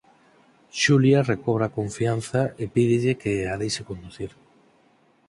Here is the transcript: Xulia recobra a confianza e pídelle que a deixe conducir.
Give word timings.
Xulia 0.81 1.19
recobra 1.31 1.63
a 1.67 1.73
confianza 1.79 2.41
e 2.63 2.65
pídelle 2.73 3.13
que 3.21 3.33
a 3.53 3.55
deixe 3.61 3.81
conducir. 3.89 4.31